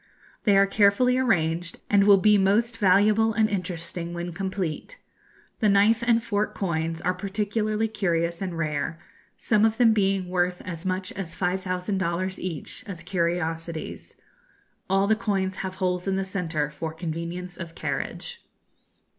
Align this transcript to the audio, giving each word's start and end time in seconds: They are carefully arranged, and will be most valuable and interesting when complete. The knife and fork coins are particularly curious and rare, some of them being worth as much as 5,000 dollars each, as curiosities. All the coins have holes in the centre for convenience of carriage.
They 0.45 0.57
are 0.57 0.65
carefully 0.65 1.19
arranged, 1.19 1.79
and 1.87 2.05
will 2.05 2.17
be 2.17 2.35
most 2.35 2.79
valuable 2.79 3.33
and 3.35 3.47
interesting 3.47 4.15
when 4.15 4.33
complete. 4.33 4.97
The 5.59 5.69
knife 5.69 6.01
and 6.01 6.23
fork 6.23 6.55
coins 6.55 7.01
are 7.03 7.13
particularly 7.13 7.87
curious 7.87 8.41
and 8.41 8.57
rare, 8.57 8.97
some 9.37 9.63
of 9.63 9.77
them 9.77 9.93
being 9.93 10.27
worth 10.27 10.59
as 10.65 10.87
much 10.87 11.11
as 11.11 11.35
5,000 11.35 11.99
dollars 11.99 12.39
each, 12.39 12.83
as 12.87 13.03
curiosities. 13.03 14.15
All 14.89 15.05
the 15.05 15.15
coins 15.15 15.57
have 15.57 15.75
holes 15.75 16.07
in 16.07 16.15
the 16.15 16.25
centre 16.25 16.71
for 16.71 16.93
convenience 16.95 17.55
of 17.55 17.75
carriage. 17.75 18.43